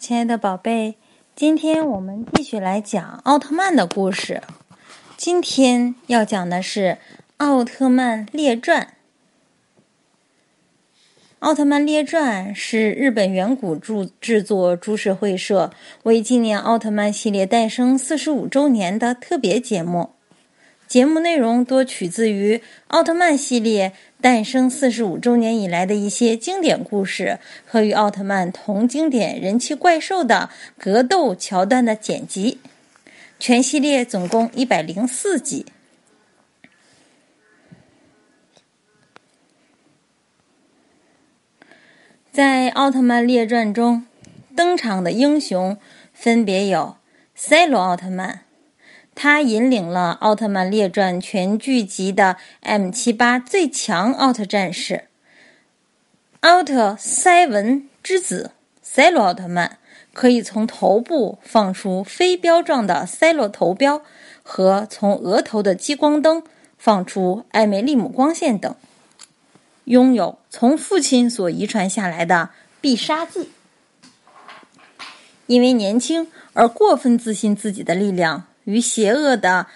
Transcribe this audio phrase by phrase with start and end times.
[0.00, 0.96] 亲爱的宝贝，
[1.36, 4.40] 今天我们继续来讲奥特曼的故事。
[5.18, 6.80] 今天要讲的是
[7.36, 8.80] 《奥特曼列传》。
[11.40, 15.70] 《奥特曼列传》是日本远古著制作株式会社
[16.04, 20.14] 为纪念奥特曼系列诞生四十五周年的特别节目。
[20.90, 32.58] 节目内容多取自于奥特曼系列诞生四十五周年以来的一些经典故事和与奥特曼同经典人气怪兽的格斗桥段的剪辑。
[33.38, 35.64] 全系列总共一百零四集。
[42.32, 44.04] 在《奥特曼列传》中
[44.56, 45.78] 登场的英雄
[46.12, 46.96] 分别有
[47.36, 48.49] 赛罗奥特曼。
[49.22, 55.08] 他引领了《奥特曼列传》全剧集的 M 七八最强奥特战士——
[56.40, 59.76] 奥特赛文之子赛罗奥特曼，
[60.14, 64.00] 可以从头部放出飞镖状的赛罗头镖，
[64.42, 66.42] 和从额头的激光灯
[66.78, 68.74] 放出艾梅利姆光线等。
[69.84, 72.48] 拥有从父亲所遗传下来的
[72.80, 73.50] 必杀技，
[75.46, 78.46] 因为年轻而过分自信自己的力量。
[78.64, 79.66] 与邪恶的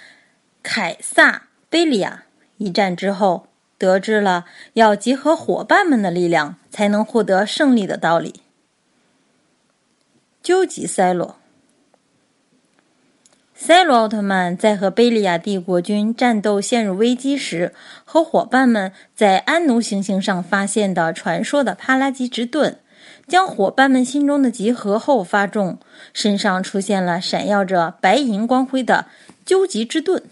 [0.62, 2.24] 凯撒贝利亚
[2.58, 8.42] 一战之后，得知了要结合伙伴们的力量才能获得胜利的道理。
[10.42, 11.36] 究极赛罗，
[13.54, 22.78] 赛罗奥特曼在和贝利亚帝国军战斗陷入危机时，和伙伴们在安奴行星上发现的传说的帕拉吉之盾。
[23.26, 25.78] 将伙伴们心中的集合后发中，
[26.12, 29.06] 身上出现了闪耀着白银光辉的
[29.44, 30.22] 究极之盾。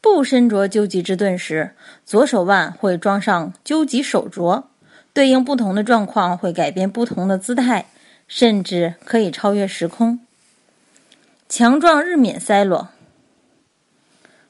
[0.00, 1.74] 不身着究极之盾时，
[2.06, 4.64] 左手腕会装上究极手镯，
[5.12, 7.86] 对应不同的状况会改变不同的姿态，
[8.26, 10.20] 甚至可以超越时空。
[11.48, 12.88] 强壮日冕塞罗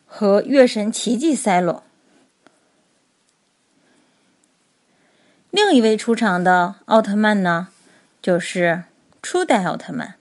[0.07, 1.83] 和月神奇迹塞罗。
[5.51, 7.69] 另一位出场的奥特曼呢，
[8.23, 8.85] 就是
[9.21, 10.15] 初代奥特曼。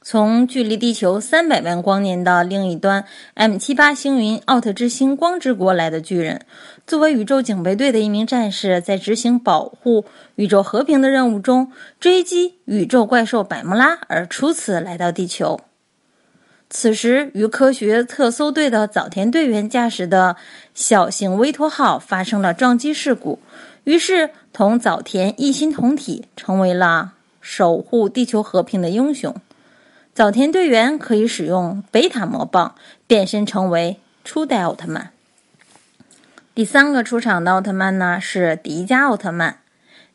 [0.00, 6.44] 从距离地球三百万光年的另一端 M 七八星云奥特之星光之国来的巨人，
[6.86, 10.04] 作为宇宙警备队的一名战士，在执行保护
[10.36, 15.60] 宇宙和平的任务中，追击宇宙怪兽百慕拉而初次来到地球。
[16.70, 20.36] 此时，与科学特搜队的早田队员驾驶的
[20.74, 23.38] 小型威托号发生了撞击事故。
[23.84, 29.34] 于是，同早田一心同体，成为了守护地球和平的英雄。
[30.14, 32.74] 早田队员可以使用贝塔魔棒
[33.06, 35.10] 变身成为初代奥特曼。
[36.54, 39.58] 第三个出场的奥特曼呢是迪迦奥特曼。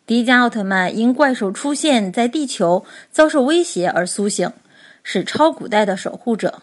[0.06, 4.52] 迪迦奥特曼因怪兽出现在地球遭受威胁而苏醒，
[5.12, 6.62] 是超古代的守护者。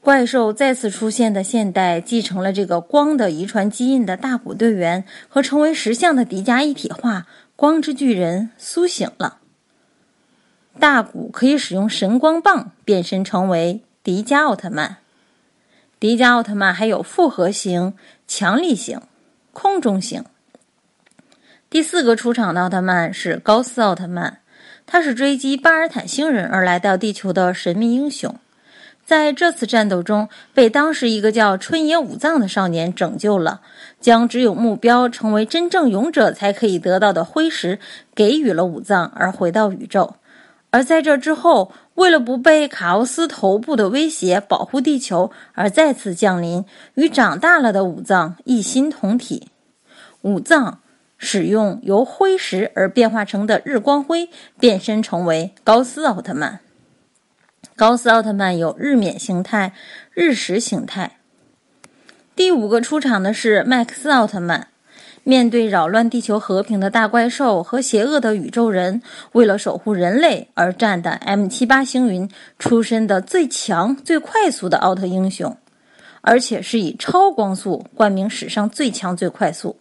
[0.00, 9.38] 怪兽再次出现的现代，继承了这个光的遗传基因的大古队员和成为石像的迪迦一体化，光之巨人苏醒了。
[10.80, 14.96] 大古可以使用神光棒变身成为迪迦奥特曼。
[16.00, 17.94] 迪迦奥特曼还有复合型、
[18.26, 19.00] 强力型、
[19.52, 20.24] 空中型。
[21.70, 24.40] 第四个出场的奥特曼是高斯奥特曼，
[24.90, 28.34] 他是追击巴尔坦星人而来到地球的神秘英雄。
[29.04, 33.60] 在这次战斗中，被当时一个叫春野武藏的少年拯救了，
[34.00, 37.78] 将只有目标成为真正勇者才可以得到的辉石
[38.14, 40.16] 给予了武藏，而回到宇宙。
[40.70, 49.48] 而在这之后，为了不被卡奥斯头部的威胁，保护地球，而再次降临，与长大了的武藏一心同体。
[50.22, 50.80] 武藏
[51.18, 56.60] 使用由灰石而变化成的日光辉，变身成为高斯奥特曼。
[57.76, 59.72] 高斯奥特曼有日冕形态、
[60.14, 61.18] 日食形态。
[62.34, 64.68] 第五个出场的是麦克斯奥特曼。
[65.24, 69.02] 面对扰乱地球和平的大怪兽和邪恶的宇宙人，
[69.32, 75.54] 为了守护人类而战的 M 七八星云出身的最强、最快速的奥特英雄，
[76.22, 79.76] 而且是以超光速冠名史上最强、最快速。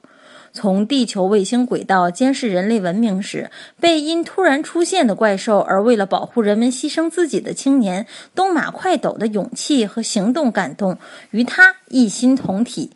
[0.54, 10.98] 从地球卫星轨道监视人类文明时，被因突然出现的怪兽而为了保护人们牺牲自己的青年东马快斗的勇气和行动感动，
[11.32, 12.92] 与他一心同体。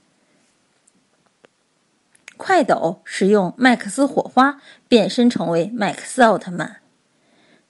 [2.38, 6.78] 快斗使用麦克斯火花变身成为麦克斯奥特曼。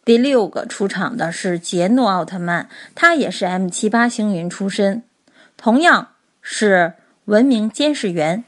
[0.06, 5.04] 第六个出场的是杰诺奥特曼，他也是 M 七八星云出身，
[5.58, 6.12] 同样
[6.42, 6.94] 是
[7.26, 8.46] 文明监视员。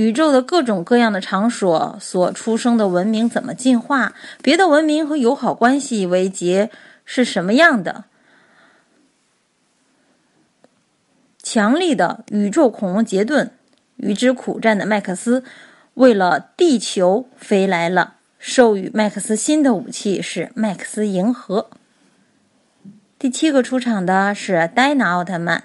[0.00, 6.70] 宇宙的各种各样的场所所出生的文明怎么进化，别的文明和友好关系为结
[7.04, 8.04] 是什么样的。
[11.42, 13.52] 强力的宇宙恐龙杰顿
[13.96, 15.44] 与之苦战的麦克斯，
[15.92, 18.14] 为了地球飞来了。
[18.38, 21.68] 授予麦克斯新的武器是麦克斯银河。
[23.18, 25.64] 第七个出场的是戴拿奥特曼。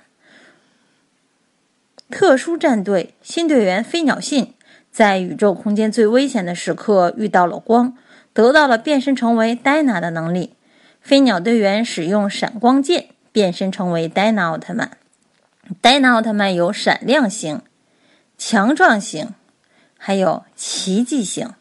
[2.09, 4.53] 特殊战队新队员飞鸟信
[4.91, 7.97] 在宇宙空间最危险的时刻遇到了光，
[8.33, 10.53] 得到了变身成为戴拿的能力。
[11.01, 14.91] 飞鸟队员使用闪光剑变身成为戴拿奥特曼。
[15.81, 17.61] 戴拿奥特曼有闪亮型、
[18.37, 19.33] 强壮型，
[19.97, 21.53] 还有奇迹型。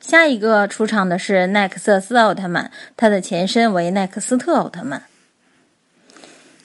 [0.00, 5.02] 下一个出场的是奈克瑟斯奥特曼，他的前身为奈克斯特奥特曼。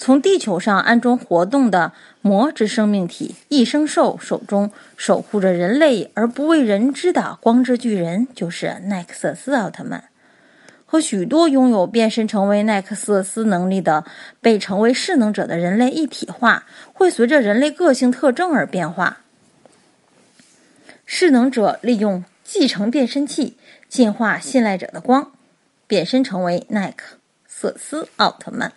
[0.03, 1.91] 从地球上暗中活动的
[2.23, 10.05] 魔之生命体异生兽手中守护着人类而不为人知的光之巨人，就是奈克瑟斯奥特曼。
[10.87, 14.03] 和许多拥有变身成为奈克瑟斯能力的
[14.41, 19.19] 被称为势能者的人类一体化，会随着人类个性特征而变化。
[21.05, 22.23] 势能者利用。
[22.43, 23.55] 继承变身器，
[23.87, 25.31] 进化信赖者的光，
[25.85, 28.73] 变身成为奈克瑟斯奥特曼。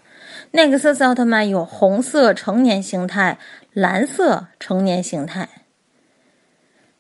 [0.56, 3.41] 奈克瑟斯奥特曼有红色成年形态、
[3.73, 5.49] 蓝色成年形态。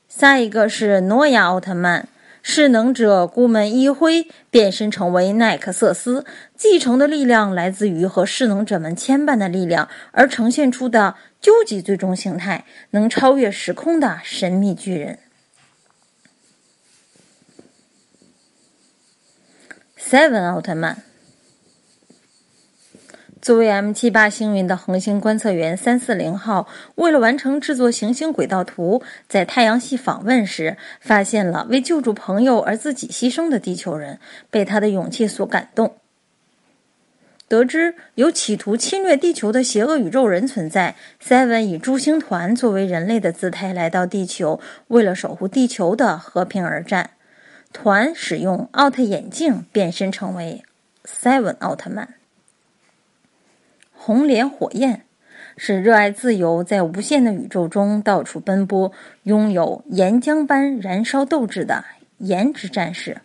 [0.08, 2.08] 下一个是诺亚奥特曼，
[2.42, 6.26] 势能者孤门一挥，变身成为奈克瑟斯。
[6.56, 15.20] 继承的力量来自于和势能者们牵绊的力量，而呈现出的究极最终形态，能超越时空的神秘巨人。
[19.96, 21.04] Seven 奥特曼
[23.44, 34.18] 作为 M 七八星云的恒星观测员三四零号，为了完成制作行星轨道图，在太阳系访问时，发现了为救助朋友而自己牺牲的地球人，
[34.48, 35.96] 被他的勇气所感动。
[37.46, 44.58] 得知有企图侵略地球的邪恶宇宙人存在，Seven 以诸星团作为人类的姿态来到地球，
[44.88, 47.10] 为了守护地球的和平而战。
[47.74, 50.62] 团使用奥特眼镜变身成为
[51.04, 52.14] Seven 奥特曼。
[54.06, 55.06] 红莲火焰
[55.56, 58.92] 是热爱自由，在无限的宇宙中到处奔波，
[59.22, 61.86] 拥有岩浆般燃烧斗志的
[62.18, 63.22] 岩之战士。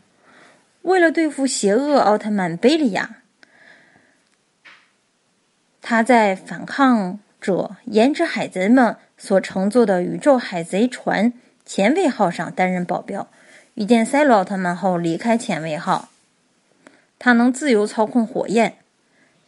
[0.83, 3.17] 为了对付邪恶奥特曼贝利亚，
[5.81, 11.33] 他在反抗者岩之海贼们所乘坐的宇宙海贼船
[11.65, 13.27] 前卫号上担任保镖。
[13.73, 16.07] 遇见赛罗奥特曼后，离开前卫号。
[17.17, 18.75] 他能自由操控火焰，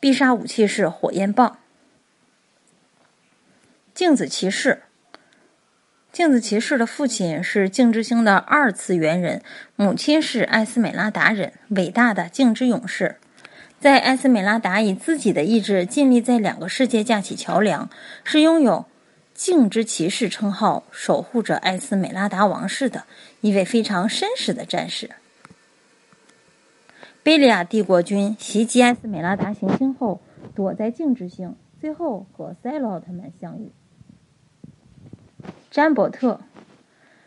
[0.02, 1.60] 必杀武器是火焰棒。
[3.94, 4.82] 镜子骑士，
[6.12, 9.44] 镜子骑士的父亲是镜之星的二次元人，
[9.76, 13.18] 母亲是艾斯美拉达人，伟大的镜之勇士。
[13.80, 17.88] 在艾斯美拉达以自己的意志尽力在两个世界架起桥梁，
[18.24, 18.88] 是拥有。
[19.36, 23.06] 镜之骑士称号，守护着艾斯美拉达王室的
[23.42, 25.12] 一位非常绅士的战士。
[27.24, 30.22] 贝利亚帝国军袭击艾斯美拉达行星后，
[30.56, 33.72] 躲在静止星，最后和赛罗奥特曼相遇。
[35.70, 36.42] 詹伯特，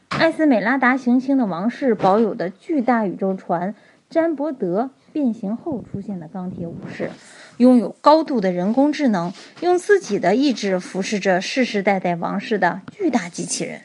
[0.08, 3.76] 艾斯美拉达行星的王室保有的巨大宇宙船
[4.10, 7.10] 詹伯德变形后出现的钢铁武士。
[7.58, 13.82] 拥有高度的人工智能，用自己的意志服侍着世世代代王室的巨大机器人。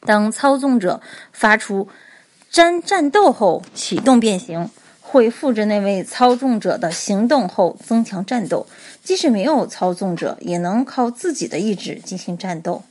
[0.00, 1.00] 当操纵者
[1.32, 1.88] 发出
[2.50, 4.68] “詹战斗”后启动变形，
[5.10, 8.66] 会复制那位操纵者的行动后增强战斗。
[9.02, 12.82] 即使没有操纵者，也能靠自己的意志进行战斗。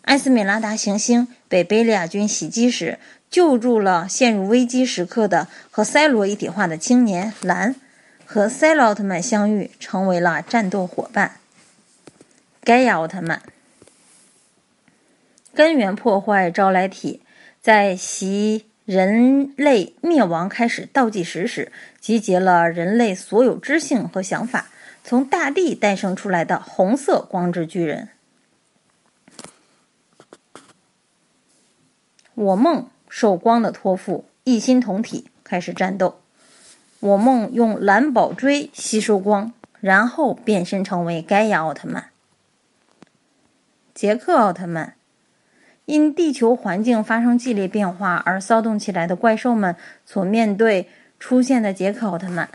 [0.00, 2.98] 艾斯美拉达行星被贝利亚军袭击时，
[3.30, 7.74] 救助了陷入危机时刻的和赛罗一体化的青年蓝。
[8.24, 11.32] 和赛罗奥特曼相遇，成为了战斗伙伴。
[12.64, 13.42] 盖亚奥特曼
[15.52, 17.20] 根源破坏招来体，
[17.60, 21.70] 在袭人类灭亡开始倒计时时，
[22.00, 24.66] 集结了人类所有知性和想法，
[25.04, 28.08] 从大地诞生出来的红色光之巨人。
[32.34, 36.20] 我梦受光的托付，一心同体，开始战斗。
[36.98, 42.10] 我梦用蓝宝锥吸收光，然后变身成为盖亚奥特曼。
[43.94, 44.96] 杰克奥特曼
[45.84, 49.74] 因地球环境发生剧烈变化而骚动起来的怪兽们
[50.06, 52.48] 所面对出现的杰克奥特曼，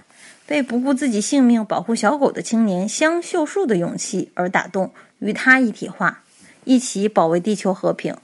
[0.45, 6.23] 被不顾自己性命保护小狗的青年香秀树的勇气而打动，与他一体化，
[6.63, 8.15] 一起保卫地球和平。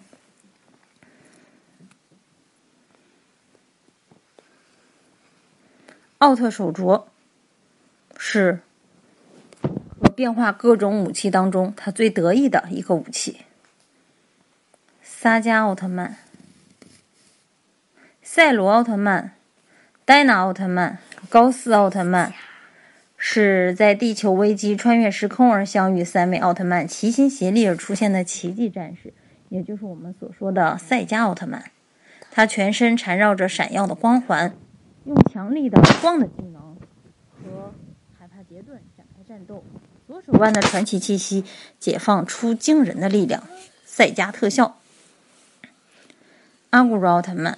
[6.20, 7.04] 奥特手镯
[8.18, 8.62] 是
[10.16, 13.40] 变化各种武器当中他最得意的一个武器。
[15.24, 16.18] 撒加奥特曼、
[18.22, 19.32] 赛罗奥特曼、
[20.04, 21.00] 戴拿奥特曼、
[21.30, 22.34] 高斯奥特曼。
[23.16, 29.14] 是在地球危机穿越时空而相遇，三位奥特曼齐心协力而出现的奇迹战士，
[29.48, 31.72] 也就是我们所说的赛迦奥特曼。
[32.30, 34.54] 他全身缠绕着闪耀的光环，
[35.06, 36.76] 用强力的光的技能
[37.32, 37.74] 和
[38.20, 39.64] 海帕杰顿展开战斗。
[40.06, 41.46] 左手腕的传奇气息
[41.80, 43.42] 解放出惊人的力量。
[43.86, 44.80] 赛迦特效，
[46.74, 47.56] 阿古茹奥特曼，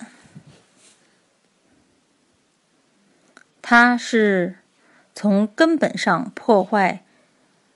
[3.61, 4.57] 他是。
[5.17, 7.01] 从根本上破坏、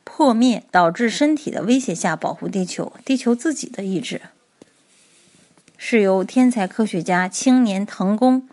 [0.04, 4.24] 破灭导致身体的威胁下保护地球，地球自己的意志，
[5.78, 8.50] 是由天才科学家青年藤宫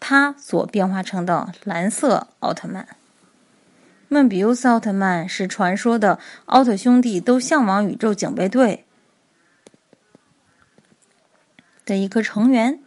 [0.00, 2.88] 他所变化成的蓝色奥特曼。
[4.08, 8.85] 梦比优斯奥特曼是传说的奥特兄弟都向往宇宙警备队
[11.86, 12.78] 的一个成员。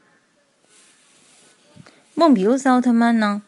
[2.13, 3.41] 梦比优斯奥特曼呢？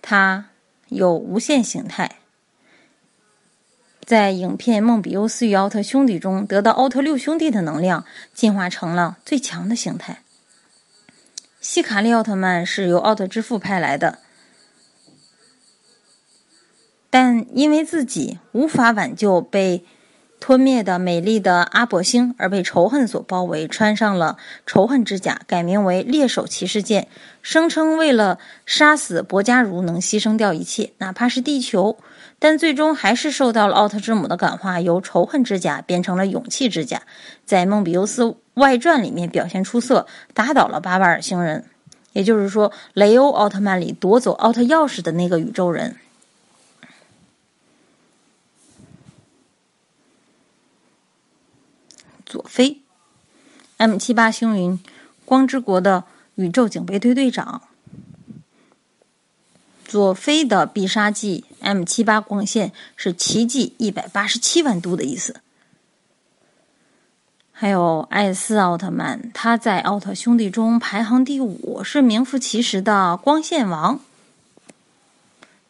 [0.00, 0.50] 他
[0.88, 2.20] 有无限形态，
[4.04, 10.22] 在影片《梦比优斯与奥特兄弟》中得到奥特六兄弟的能量，进化成了最强的形态。
[11.60, 14.20] 希卡利奥特曼是由奥特之父派来的，
[17.10, 19.84] 但因为自己无法挽救被。
[20.38, 27.08] 吞灭的美丽的阿伯星，而被仇恨所包围，穿上了仇恨之甲，改名为猎手骑士剑，
[27.42, 31.96] 声称为了杀死博加如能牺牲掉一切，哪怕是地球。
[32.38, 37.00] 但最终还是受到了奥特之母的感化，由仇恨之甲变成了勇气之甲，
[37.46, 41.64] 在《梦比优斯外传》里面表现出色，打倒了巴巴尔星人，
[42.12, 45.96] 也就是说，雷欧奥特曼里夺走奥特钥匙的那个宇宙人。
[52.26, 52.82] 佐菲
[53.76, 54.78] ，M 七八星云，
[55.24, 56.04] 光之国的
[56.34, 57.62] 宇宙警备队队长。
[59.84, 65.40] 佐菲的必杀技 M 七八光线是奇迹一百八十七万度的意思。
[67.52, 74.00] 还有艾斯奥特曼，他在奥特兄弟中排行第五，是名副其实的光线王。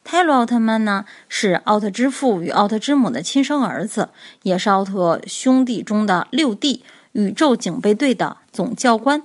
[0.08, 4.10] 泰罗奥特曼呢，是奥特之父与奥特之母的亲生儿子，
[4.44, 9.24] 也是奥特兄弟中的六弟，宇宙警备队的总教官。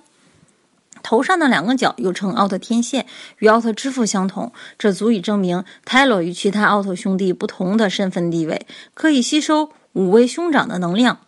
[1.04, 3.06] 头上的两个角又称奥特天线，
[3.38, 11.20] 与奥特之父相同，这足以证明泰罗与其他奥特兄弟不同的身份地位，可以吸收五位兄长的能量，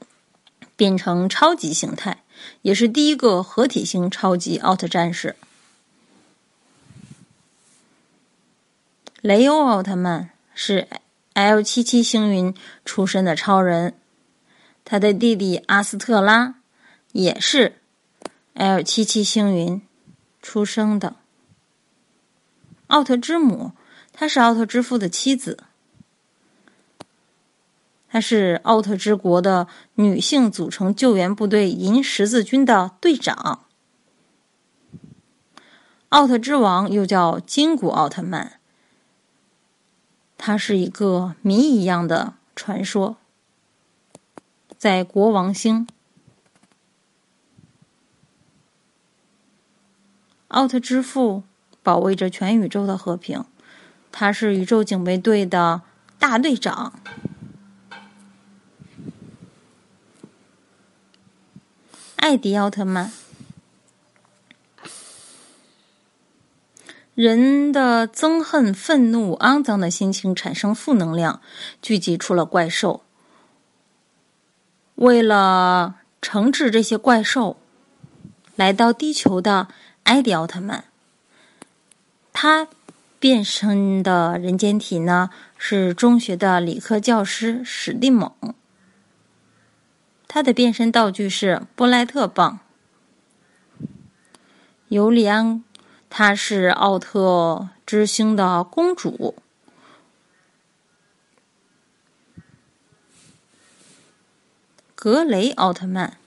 [0.76, 2.24] 变成超级形态，
[2.64, 5.36] 也是第一个合体型超级奥特战士。
[9.24, 10.90] 雷欧奥特曼是
[11.32, 12.54] L 七七星云
[12.84, 13.98] 出身的超人，
[14.84, 16.56] 他的弟弟阿斯特拉
[17.14, 17.78] 也是
[18.54, 19.82] L 七七星云
[20.42, 21.16] 出生的。
[22.88, 23.72] 奥特之母，
[24.12, 25.58] 她是奥特之父的妻子，
[28.10, 33.68] 她是奥特之国的女性组成救援部队银十字军的队长。
[36.10, 38.60] 奥特之王又叫金古奥特曼。
[40.46, 43.16] 它是一个谜一样的传说，
[44.78, 45.88] 在国王星，
[50.50, 51.44] 奥特之父
[51.82, 53.46] 保卫着全宇宙的和平。
[54.12, 55.82] 他是宇宙警备队的
[56.20, 56.92] 大队长，
[62.18, 63.14] 艾迪奥特曼。
[67.16, 71.42] 人的憎恨、愤怒、肮脏的心情产生负能量，
[71.80, 73.04] 聚集出了怪兽。
[74.96, 77.58] 为了惩治这些怪兽，
[78.56, 79.68] 来到地球的
[80.02, 80.86] 艾迪奥特曼，
[82.32, 82.68] 他
[83.20, 88.32] 变身的人间体呢是中学的理科教师史蒂蒙。
[90.28, 92.60] 他的变身道具是波莱特棒。
[94.88, 95.64] 尤里安。
[96.16, 99.34] 她是奥特之星的公主，
[104.94, 106.20] 格雷奥特曼。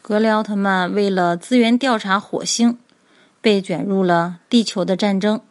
[0.00, 2.78] 格雷奥特曼为了资源调查火星，
[3.40, 5.42] 被卷入了地球的战争。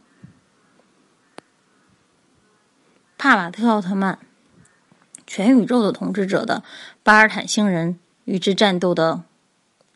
[3.18, 4.18] 帕瓦特奥特曼，
[5.28, 6.64] 全宇宙的统治者的
[7.04, 9.24] 巴尔坦星人与之战斗的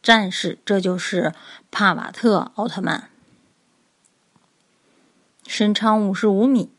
[0.03, 1.33] 战士，这就是
[1.71, 3.09] 帕瓦特奥特曼。
[5.47, 6.69] 身长五十五米，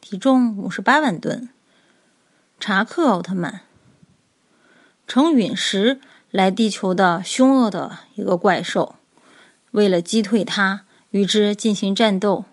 [0.00, 1.48] 体重五十八万吨。
[2.60, 3.62] 查克奥特曼，
[5.08, 8.94] 乘陨石来地球的凶恶的一个怪兽，
[9.72, 12.44] 为了击退它，与之进行战斗。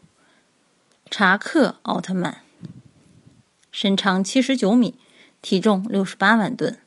[1.12, 2.42] 查克奥特曼，
[3.72, 4.98] 身长七十九米，
[5.44, 6.80] 体重六十八万吨。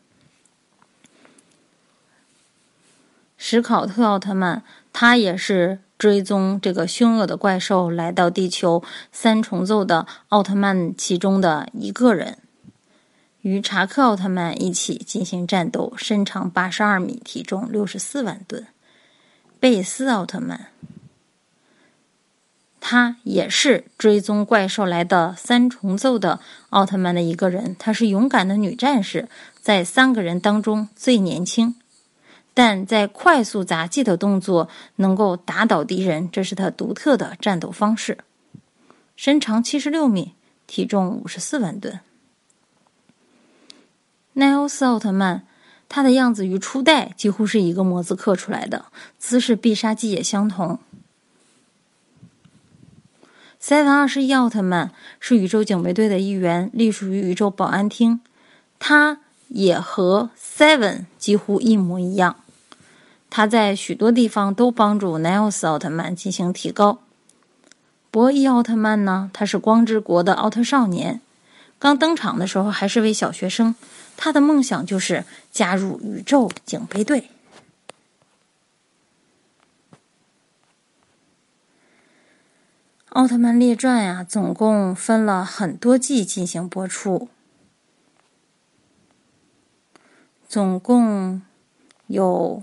[3.38, 5.78] 史考特奥特曼，他也是。
[5.98, 12.38] 追踪这个凶恶的怪兽来到地球三重奏的奥特曼其中的一个人，
[13.40, 18.64] 与查克奥特曼一起进行战斗，身长八十二米，体重六十四万吨。
[19.58, 20.68] 贝斯奥特曼，
[22.80, 26.38] 他也是追踪怪兽来的三重奏的
[26.70, 29.28] 奥特曼的一个人，她是勇敢的女战士，
[29.60, 31.74] 在三个人当中最年轻。
[32.58, 38.18] 但在快速杂技的动作能够打倒敌人，这是他独特的战斗方式。
[39.14, 40.32] 身长七十六米，
[40.66, 42.00] 体重五十四万吨。
[44.32, 45.46] 奈欧斯奥特曼，
[45.88, 48.86] 他的样子与初代几乎是一个模子刻出来的，
[49.20, 50.80] 姿势必杀技也相同。
[53.60, 58.18] 塞文二十一奥特曼是宇宙警卫队的一员，隶属于宇宙保安厅，
[58.80, 62.34] 他也和 Seven 几乎一模一样。
[63.30, 66.98] 他在许多地方都帮助奈奥斯奥特曼进行提高。
[68.10, 69.30] 博伊奥特曼呢？
[69.34, 71.20] 他是光之国的奥特少年，
[71.78, 73.74] 刚登场的时候还是位小学生。
[74.16, 77.30] 他的梦想就是加入宇宙警备队。
[83.10, 87.28] 奥特曼列传呀，总共分了很多季进行播出，
[90.48, 91.42] 总共
[92.06, 92.62] 有。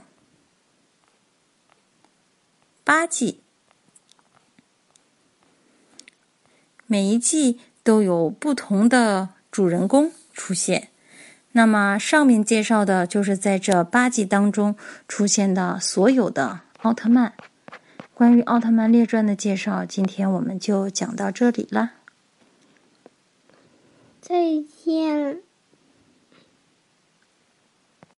[2.85, 3.41] 八季，
[6.85, 10.89] 每一季都有不同的主人公出现。
[11.53, 14.75] 那么上面介绍的就是在这八季当中
[15.07, 17.33] 出现的所有的奥特曼。
[18.13, 21.93] 关于奥特曼列传的介绍，今天我们就讲到这里了。
[24.21, 25.44] 再见。